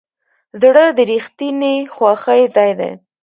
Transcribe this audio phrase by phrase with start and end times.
[0.61, 2.91] زړه د رښتینې خوښۍ ځای دی.